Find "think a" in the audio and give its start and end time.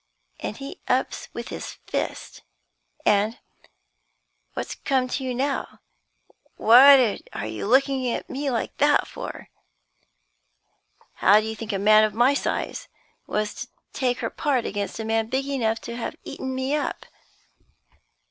11.55-11.77